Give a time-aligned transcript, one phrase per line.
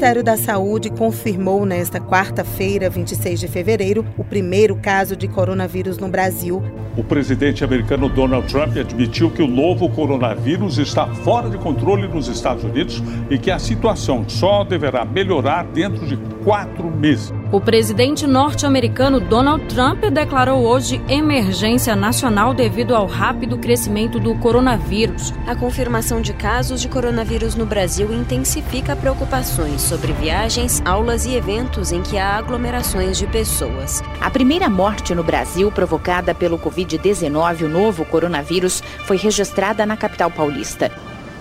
[0.00, 6.08] Ministério da Saúde confirmou nesta quarta-feira, 26 de fevereiro, o primeiro caso de coronavírus no
[6.08, 6.62] Brasil.
[6.96, 12.28] O presidente americano Donald Trump admitiu que o novo coronavírus está fora de controle nos
[12.28, 17.39] Estados Unidos e que a situação só deverá melhorar dentro de quatro meses.
[17.52, 25.34] O presidente norte-americano Donald Trump declarou hoje emergência nacional devido ao rápido crescimento do coronavírus.
[25.48, 31.90] A confirmação de casos de coronavírus no Brasil intensifica preocupações sobre viagens, aulas e eventos
[31.90, 34.00] em que há aglomerações de pessoas.
[34.20, 40.30] A primeira morte no Brasil provocada pelo Covid-19, o novo coronavírus, foi registrada na capital
[40.30, 40.88] paulista.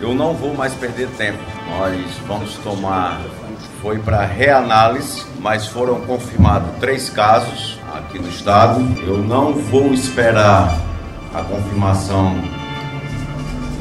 [0.01, 1.37] Eu não vou mais perder tempo.
[1.67, 3.21] Nós vamos tomar
[3.81, 8.81] foi para reanálise, mas foram confirmados três casos aqui no estado.
[9.01, 10.79] Eu não vou esperar
[11.33, 12.35] a confirmação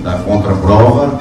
[0.02, 1.20] da contraprova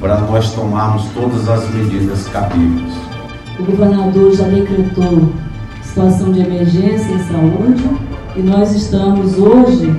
[0.00, 2.94] para nós tomarmos todas as medidas cabíveis.
[3.58, 5.32] O governador já decretou
[5.82, 7.84] situação de emergência em saúde
[8.36, 9.90] e nós estamos hoje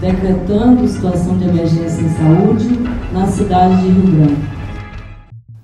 [0.00, 2.68] decretando situação de emergência em saúde
[3.12, 4.42] na cidade de Rio Branco.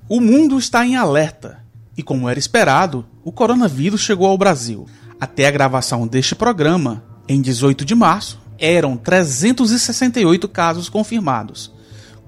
[0.08, 1.58] O mundo está em alerta
[1.96, 4.86] e, como era esperado, o coronavírus chegou ao Brasil.
[5.20, 11.72] Até a gravação deste programa, em 18 de março, eram 368 casos confirmados,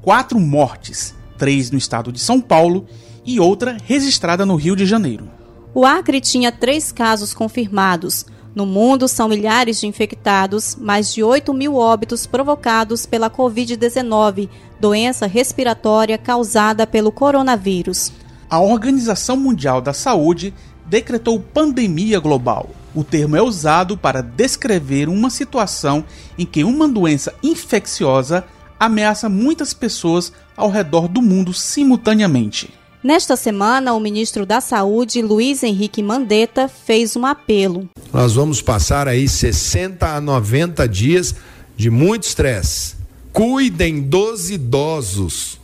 [0.00, 2.86] quatro mortes, três no estado de São Paulo
[3.24, 5.28] e outra registrada no Rio de Janeiro.
[5.74, 8.26] O Acre tinha três casos confirmados.
[8.54, 15.26] No mundo, são milhares de infectados, mais de 8 mil óbitos provocados pela Covid-19, doença
[15.26, 18.12] respiratória causada pelo coronavírus.
[18.52, 20.52] A Organização Mundial da Saúde
[20.84, 22.68] decretou pandemia global.
[22.94, 26.04] O termo é usado para descrever uma situação
[26.36, 28.44] em que uma doença infecciosa
[28.78, 32.68] ameaça muitas pessoas ao redor do mundo simultaneamente.
[33.02, 37.88] Nesta semana, o ministro da Saúde, Luiz Henrique Mandetta, fez um apelo.
[38.12, 41.34] Nós vamos passar aí 60 a 90 dias
[41.74, 42.96] de muito estresse.
[43.32, 45.61] Cuidem dos idosos.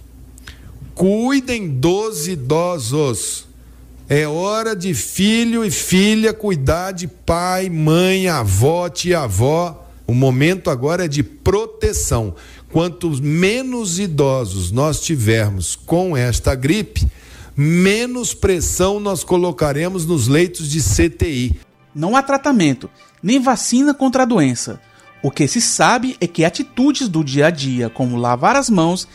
[0.98, 3.46] Cuidem dos idosos.
[4.08, 9.86] É hora de filho e filha cuidar de pai, mãe, avó, tia-avó.
[10.08, 12.34] O momento agora é de proteção.
[12.72, 17.06] Quanto menos idosos nós tivermos com esta gripe,
[17.56, 21.60] menos pressão nós colocaremos nos leitos de CTI.
[21.94, 22.90] Não há tratamento,
[23.22, 24.80] nem vacina contra a doença.
[25.22, 29.06] O que se sabe é que atitudes do dia a dia, como lavar as mãos,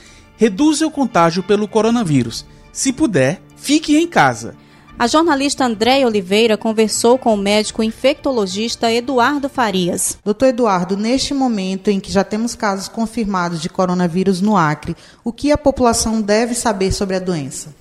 [0.43, 2.45] reduzem o contágio pelo coronavírus.
[2.73, 4.55] Se puder, fique em casa.
[4.99, 10.17] A jornalista Andréia Oliveira conversou com o médico infectologista Eduardo Farias.
[10.21, 15.31] Doutor Eduardo, neste momento em que já temos casos confirmados de coronavírus no Acre, o
[15.31, 17.73] que a população deve saber sobre a doença?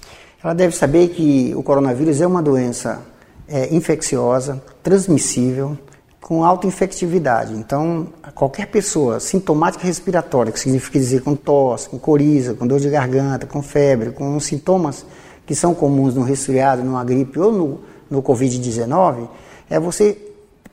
[0.43, 3.03] Ela deve saber que o coronavírus é uma doença
[3.49, 5.77] é, infecciosa, transmissível,
[6.23, 7.53] com alta infectividade.
[7.53, 12.89] Então, qualquer pessoa sintomática respiratória, que significa dizer com tosse, com coriza, com dor de
[12.89, 15.05] garganta, com febre, com sintomas
[15.45, 19.29] que são comuns no resfriado, numa gripe ou no, no Covid-19,
[19.69, 20.17] é você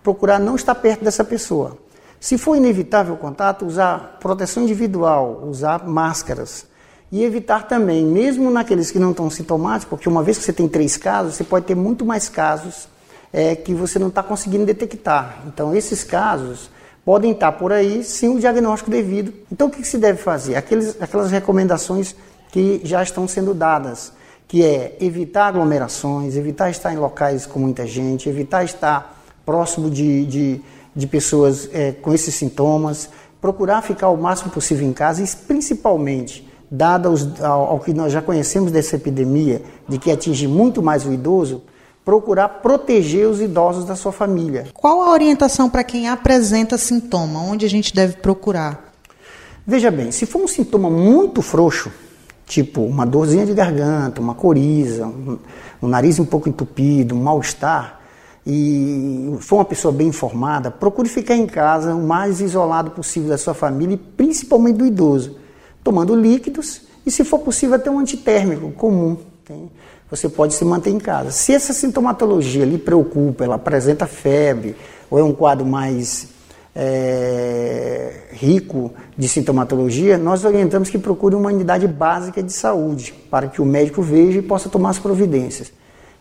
[0.04, 1.78] procurar não estar perto dessa pessoa.
[2.20, 6.68] Se for inevitável o contato, usar proteção individual, usar máscaras,
[7.12, 10.68] e evitar também, mesmo naqueles que não estão sintomáticos, porque uma vez que você tem
[10.68, 12.88] três casos, você pode ter muito mais casos
[13.31, 15.44] é, que você não está conseguindo detectar.
[15.47, 16.69] Então, esses casos
[17.06, 19.34] podem estar por aí sem o diagnóstico devido.
[19.51, 20.56] Então, o que, que se deve fazer?
[20.56, 22.16] Aqueles, aquelas recomendações
[22.51, 24.12] que já estão sendo dadas,
[24.47, 30.25] que é evitar aglomerações, evitar estar em locais com muita gente, evitar estar próximo de,
[30.25, 30.62] de,
[30.95, 36.47] de pessoas é, com esses sintomas, procurar ficar o máximo possível em casa e, principalmente,
[36.69, 37.09] dado
[37.41, 41.63] ao, ao que nós já conhecemos dessa epidemia, de que atinge muito mais o idoso,
[42.04, 44.68] procurar proteger os idosos da sua família.
[44.74, 47.42] Qual a orientação para quem apresenta sintoma?
[47.42, 48.94] Onde a gente deve procurar?
[49.66, 51.92] Veja bem, se for um sintoma muito frouxo,
[52.46, 55.38] tipo uma dorzinha de garganta, uma coriza, um,
[55.81, 58.00] um nariz um pouco entupido, um mal-estar,
[58.48, 63.38] e for uma pessoa bem informada, procure ficar em casa o mais isolado possível da
[63.38, 65.36] sua família e principalmente do idoso
[65.84, 69.18] tomando líquidos e, se for possível, até um antitérmico comum.
[69.50, 69.68] Tem?
[70.12, 71.31] Você pode se manter em casa.
[71.31, 74.75] Se essa sintomatologia lhe preocupa, ela apresenta febre
[75.10, 76.28] ou é um quadro mais
[76.75, 83.60] é, rico de sintomatologia, nós orientamos que procure uma unidade básica de saúde para que
[83.60, 85.72] o médico veja e possa tomar as providências.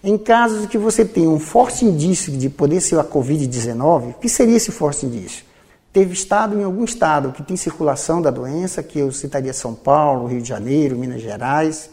[0.02, 4.28] Em casos que você tenha um forte indício de poder ser a Covid-19, o que
[4.30, 5.44] seria esse forte indício?
[5.92, 10.28] teve estado em algum estado que tem circulação da doença, que eu citaria São Paulo,
[10.28, 11.90] Rio de Janeiro, Minas Gerais,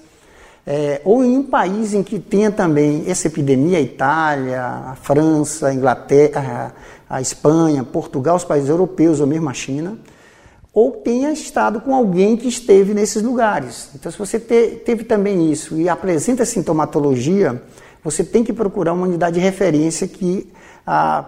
[0.68, 5.68] é, ou em um país em que tenha também essa epidemia, a Itália, a França,
[5.68, 6.74] a Inglaterra,
[7.08, 9.98] a Espanha, Portugal, os países europeus ou mesmo a China,
[10.74, 13.90] ou tenha estado com alguém que esteve nesses lugares.
[13.94, 17.62] Então, se você te, teve também isso e apresenta sintomatologia,
[18.04, 20.52] você tem que procurar uma unidade de referência que,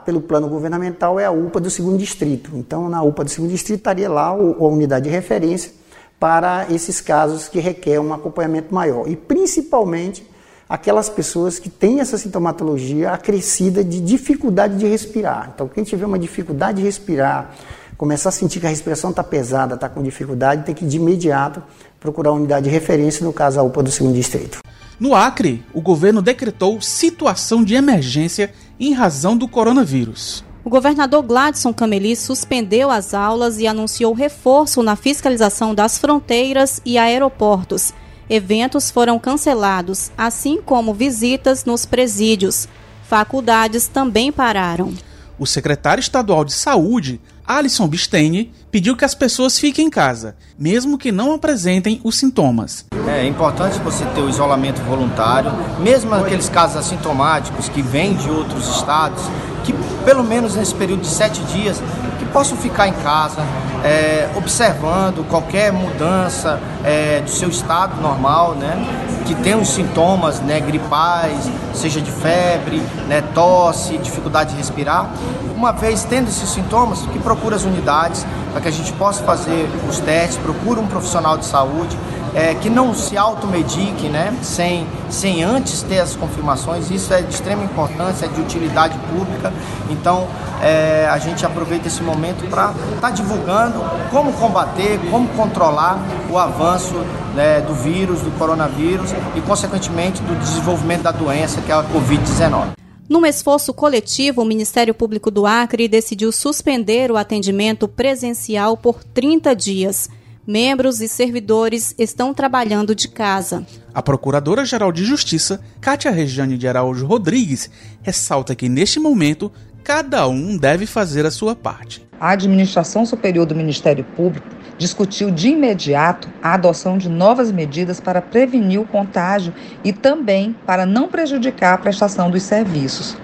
[0.04, 2.52] pelo plano governamental, é a UPA do segundo distrito.
[2.56, 5.72] Então, na UPA do segundo distrito estaria lá a unidade de referência
[6.20, 9.08] para esses casos que requerem um acompanhamento maior.
[9.08, 10.28] E principalmente
[10.68, 15.52] aquelas pessoas que têm essa sintomatologia acrescida de dificuldade de respirar.
[15.54, 17.56] Então, quem tiver uma dificuldade de respirar,
[17.98, 21.64] começar a sentir que a respiração está pesada, está com dificuldade, tem que de imediato
[22.00, 24.60] procurar uma unidade de referência, no caso a UPA do segundo distrito.
[25.00, 30.44] No Acre, o governo decretou situação de emergência em razão do coronavírus.
[30.68, 36.98] O governador Gladson Cameli suspendeu as aulas e anunciou reforço na fiscalização das fronteiras e
[36.98, 37.94] aeroportos.
[38.30, 42.68] Eventos foram cancelados, assim como visitas nos presídios.
[43.04, 44.94] Faculdades também pararam.
[45.40, 50.98] O secretário estadual de Saúde, Alisson Bistene, pediu que as pessoas fiquem em casa, mesmo
[50.98, 52.86] que não apresentem os sintomas.
[53.08, 58.68] É importante você ter o isolamento voluntário, mesmo aqueles casos assintomáticos que vêm de outros
[58.78, 59.22] estados,
[59.64, 59.74] que
[60.04, 61.82] pelo menos nesse período de sete dias,
[62.18, 63.42] que possam ficar em casa,
[63.84, 69.07] é, observando qualquer mudança é, do seu estado normal, né?
[69.28, 75.12] Que tem os sintomas né, gripais, seja de febre, né, tosse, dificuldade de respirar.
[75.54, 79.70] Uma vez tendo esses sintomas, que procura as unidades para que a gente possa fazer
[79.90, 81.98] os testes, procura um profissional de saúde
[82.38, 86.92] é, que não se automedique, né, sem, sem antes ter as confirmações.
[86.92, 89.52] Isso é de extrema importância, é de utilidade pública.
[89.90, 90.28] Então,
[90.62, 96.00] é, a gente aproveita esse momento para estar tá divulgando como combater, como controlar
[96.30, 96.94] o avanço
[97.34, 102.74] né, do vírus, do coronavírus e, consequentemente, do desenvolvimento da doença, que é a Covid-19.
[103.10, 109.56] Num esforço coletivo, o Ministério Público do Acre decidiu suspender o atendimento presencial por 30
[109.56, 110.08] dias
[110.48, 113.68] membros e servidores estão trabalhando de casa.
[113.94, 117.70] A Procuradora-Geral de Justiça, Cátia Regiane de Araújo Rodrigues,
[118.02, 119.52] ressalta que neste momento
[119.84, 122.08] cada um deve fazer a sua parte.
[122.20, 124.48] A Administração Superior do Ministério Público
[124.78, 129.54] discutiu de imediato a adoção de novas medidas para prevenir o contágio
[129.84, 133.18] e também para não prejudicar a prestação dos serviços.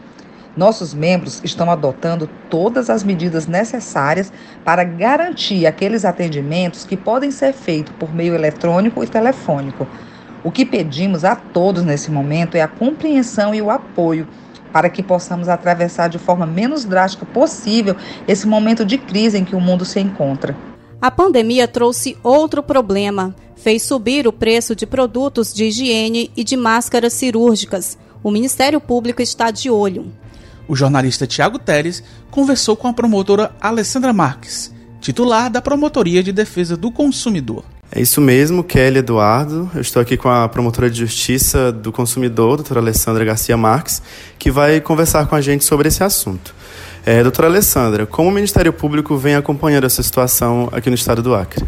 [0.55, 4.31] Nossos membros estão adotando todas as medidas necessárias
[4.63, 9.88] para garantir aqueles atendimentos que podem ser feitos por meio eletrônico e telefônico.
[10.44, 14.27] O que pedimos a todos nesse momento é a compreensão e o apoio
[14.71, 17.95] para que possamos atravessar de forma menos drástica possível
[18.27, 20.55] esse momento de crise em que o mundo se encontra.
[21.01, 23.35] A pandemia trouxe outro problema.
[23.55, 27.97] Fez subir o preço de produtos de higiene e de máscaras cirúrgicas.
[28.23, 30.11] O Ministério Público está de olho
[30.68, 36.77] o jornalista Tiago Teles conversou com a promotora Alessandra Marques, titular da Promotoria de Defesa
[36.77, 37.63] do Consumidor.
[37.95, 39.69] É isso mesmo, Kelly Eduardo.
[39.75, 44.01] Eu estou aqui com a promotora de Justiça do Consumidor, doutora Alessandra Garcia Marques,
[44.39, 46.56] que vai conversar com a gente sobre esse assunto.
[47.06, 51.36] É, doutora Alessandra, como o Ministério Público vem acompanhando essa situação aqui no estado do
[51.36, 51.63] Acre?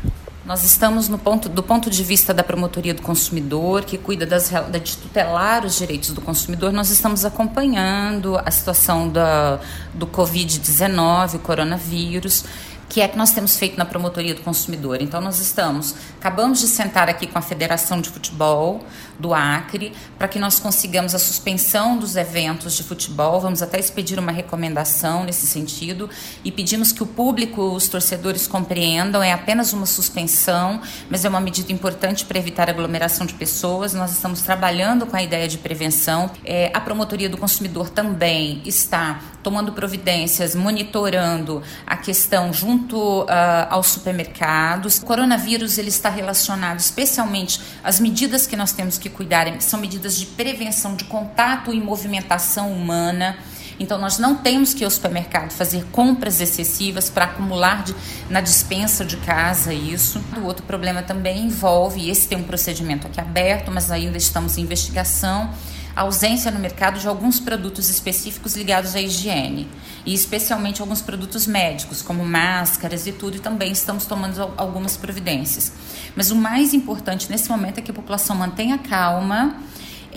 [0.45, 4.51] Nós estamos no ponto, do ponto de vista da promotoria do consumidor, que cuida das,
[4.83, 9.59] de tutelar os direitos do consumidor, nós estamos acompanhando a situação da,
[9.91, 12.45] do Covid-19, o coronavírus,
[12.87, 15.01] que é que nós temos feito na promotoria do consumidor.
[15.01, 18.83] Então, nós estamos, acabamos de sentar aqui com a Federação de Futebol
[19.19, 23.39] do Acre, para que nós consigamos a suspensão dos eventos de futebol.
[23.39, 26.09] Vamos até expedir uma recomendação nesse sentido
[26.43, 31.39] e pedimos que o público, os torcedores compreendam, é apenas uma suspensão, mas é uma
[31.39, 33.93] medida importante para evitar aglomeração de pessoas.
[33.93, 36.29] Nós estamos trabalhando com a ideia de prevenção.
[36.43, 43.25] É, a promotoria do consumidor também está tomando providências, monitorando a questão junto uh,
[43.69, 44.97] aos supermercados.
[44.97, 50.17] O coronavírus ele está relacionado especialmente às medidas que nós temos que cuidar, são medidas
[50.17, 53.37] de prevenção de contato e movimentação humana.
[53.79, 57.93] Então, nós não temos que ir ao supermercado fazer compras excessivas para acumular de,
[58.29, 60.23] na dispensa de casa isso.
[60.37, 64.61] O outro problema também envolve, esse tem um procedimento aqui aberto, mas ainda estamos em
[64.61, 65.49] investigação,
[65.95, 69.67] a ausência no mercado de alguns produtos específicos ligados à higiene,
[70.05, 75.71] e especialmente alguns produtos médicos, como máscaras e tudo, e também estamos tomando algumas providências.
[76.15, 79.55] Mas o mais importante nesse momento é que a população mantenha calma.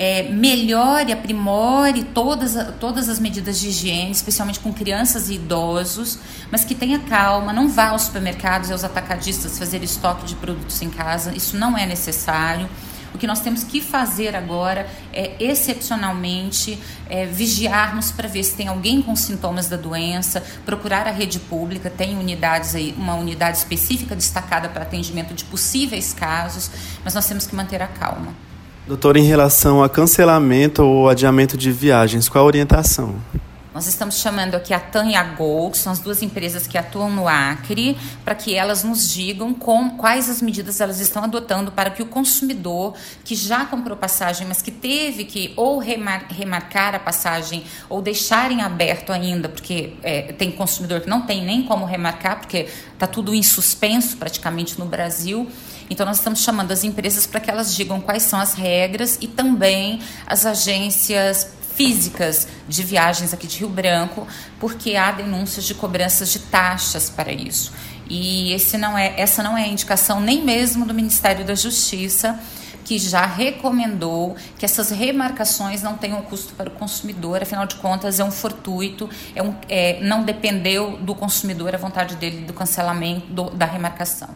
[0.01, 6.21] É, melhore, aprimore todas, todas as medidas de higiene, especialmente com crianças e idosos,
[6.53, 10.81] mas que tenha calma, não vá aos supermercados e aos atacadistas fazer estoque de produtos
[10.83, 12.69] em casa, isso não é necessário
[13.15, 18.69] O que nós temos que fazer agora é, excepcionalmente, é, vigiarmos para ver se tem
[18.69, 24.15] alguém com sintomas da doença, procurar a rede pública, tem unidades aí, uma unidade específica
[24.15, 26.71] destacada para atendimento de possíveis casos,
[27.05, 28.35] mas nós temos que manter a calma.
[28.87, 33.17] Doutor, em relação a cancelamento ou adiamento de viagens, qual a orientação?
[33.79, 36.77] Nós estamos chamando aqui a TAN e a Gol, que são as duas empresas que
[36.77, 41.71] atuam no Acre, para que elas nos digam com, quais as medidas elas estão adotando
[41.71, 46.97] para que o consumidor que já comprou passagem, mas que teve que ou remar, remarcar
[46.97, 51.63] a passagem ou deixar em aberto ainda, porque é, tem consumidor que não tem nem
[51.63, 55.49] como remarcar, porque está tudo em suspenso praticamente no Brasil.
[55.89, 59.29] Então, nós estamos chamando as empresas para que elas digam quais são as regras e
[59.29, 64.27] também as agências físicas de viagens aqui de Rio Branco,
[64.59, 67.73] porque há denúncias de cobranças de taxas para isso.
[68.11, 72.37] E não é, essa não é a indicação nem mesmo do Ministério da Justiça,
[72.85, 78.19] que já recomendou que essas remarcações não tenham custo para o consumidor, afinal de contas
[78.19, 83.27] é um fortuito, é um, é, não dependeu do consumidor a vontade dele do cancelamento
[83.29, 84.31] do, da remarcação.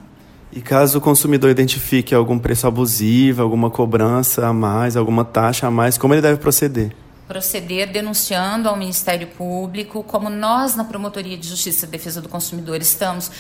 [0.52, 5.70] E caso o consumidor identifique algum preço abusivo, alguma cobrança a mais, alguma taxa a
[5.72, 7.01] mais, como ele deve proceder?
[7.32, 12.82] Proceder denunciando ao Ministério Público, como nós na Promotoria de Justiça e Defesa do Consumidor
[12.82, 13.30] estamos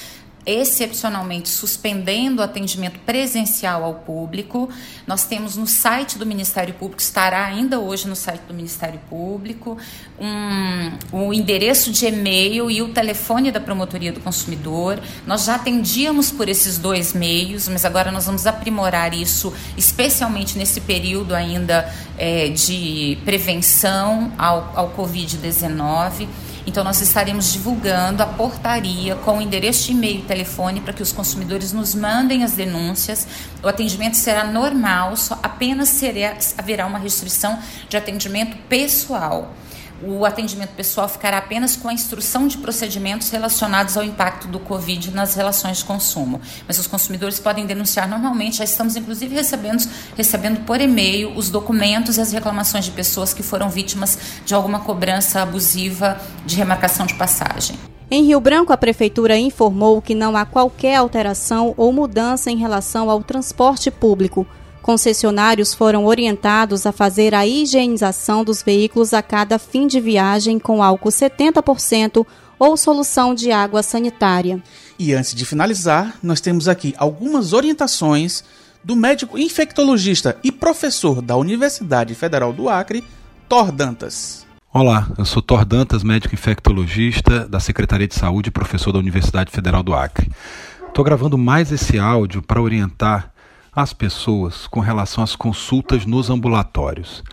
[0.44, 4.68] excepcionalmente suspendendo o atendimento presencial ao público.
[5.06, 9.78] Nós temos no site do Ministério Público, estará ainda hoje no site do Ministério Público,
[10.20, 15.00] um, o endereço de e-mail e o telefone da Promotoria do Consumidor.
[15.26, 20.80] Nós já atendíamos por esses dois meios, mas agora nós vamos aprimorar isso, especialmente nesse
[20.80, 26.26] período ainda é, de prevenção ao, ao Covid-19.
[26.66, 31.02] Então, nós estaremos divulgando a portaria com o endereço de e-mail e telefone para que
[31.02, 33.26] os consumidores nos mandem as denúncias.
[33.62, 39.52] O atendimento será normal, só apenas será, haverá uma restrição de atendimento pessoal
[40.04, 45.10] o atendimento pessoal ficará apenas com a instrução de procedimentos relacionados ao impacto do Covid
[45.12, 46.40] nas relações de consumo.
[46.66, 52.18] Mas os consumidores podem denunciar normalmente, já estamos inclusive recebendo, recebendo por e-mail os documentos
[52.18, 57.14] e as reclamações de pessoas que foram vítimas de alguma cobrança abusiva de remarcação de
[57.14, 57.78] passagem.
[58.10, 63.08] Em Rio Branco, a Prefeitura informou que não há qualquer alteração ou mudança em relação
[63.08, 64.46] ao transporte público.
[64.82, 70.82] Concessionários foram orientados a fazer a higienização dos veículos a cada fim de viagem com
[70.82, 72.26] álcool 70%
[72.58, 74.60] ou solução de água sanitária.
[74.98, 78.42] E antes de finalizar, nós temos aqui algumas orientações
[78.82, 83.04] do médico infectologista e professor da Universidade Federal do Acre,
[83.48, 84.44] Thor Dantas.
[84.74, 89.52] Olá, eu sou Thor Dantas, médico infectologista da Secretaria de Saúde e professor da Universidade
[89.52, 90.28] Federal do Acre.
[90.88, 93.31] Estou gravando mais esse áudio para orientar
[93.74, 97.24] as pessoas com relação às consultas nos ambulatórios.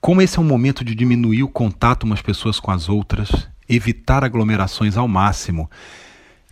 [0.00, 4.24] Como esse é um momento de diminuir o contato umas pessoas com as outras, evitar
[4.24, 5.70] aglomerações ao máximo,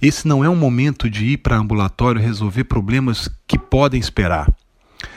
[0.03, 4.55] esse não é um momento de ir para ambulatório resolver problemas que podem esperar.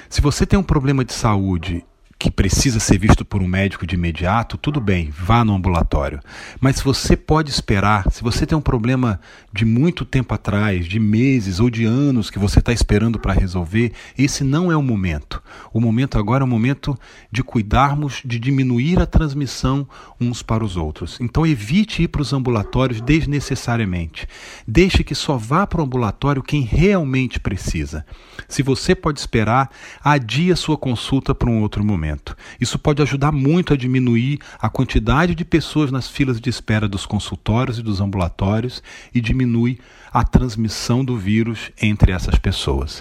[0.10, 1.83] Se você tem um problema de saúde
[2.22, 6.20] que precisa ser visto por um médico de imediato, tudo bem, vá no ambulatório.
[6.60, 9.20] Mas se você pode esperar, se você tem um problema
[9.51, 13.92] de muito tempo atrás, de meses ou de anos que você está esperando para resolver,
[14.16, 15.42] esse não é o momento.
[15.74, 16.96] O momento agora é o momento
[17.32, 19.88] de cuidarmos de diminuir a transmissão
[20.20, 21.18] uns para os outros.
[21.20, 24.28] Então evite ir para os ambulatórios desnecessariamente.
[24.68, 28.06] Deixe que só vá para o ambulatório quem realmente precisa.
[28.48, 29.72] Se você pode esperar,
[30.04, 32.11] adie a sua consulta para um outro momento.
[32.60, 37.06] Isso pode ajudar muito a diminuir a quantidade de pessoas nas filas de espera dos
[37.06, 38.82] consultórios e dos ambulatórios
[39.13, 39.80] e diminui
[40.12, 43.00] a transmissão do vírus entre essas pessoas.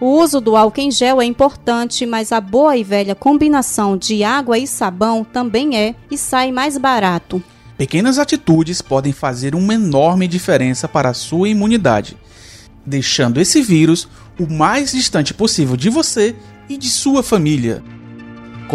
[0.00, 4.24] O uso do álcool em gel é importante, mas a boa e velha combinação de
[4.24, 7.42] água e sabão também é e sai mais barato.
[7.78, 12.16] Pequenas atitudes podem fazer uma enorme diferença para a sua imunidade,
[12.84, 14.08] deixando esse vírus
[14.38, 16.36] o mais distante possível de você
[16.68, 17.82] e de sua família.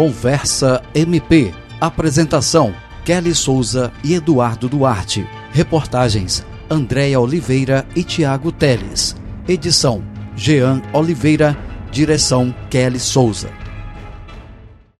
[0.00, 1.52] Conversa MP.
[1.78, 5.28] Apresentação: Kelly Souza e Eduardo Duarte.
[5.52, 9.14] Reportagens: Andréia Oliveira e Tiago Teles.
[9.46, 10.02] Edição:
[10.34, 11.54] Jean Oliveira.
[11.92, 13.50] Direção: Kelly Souza.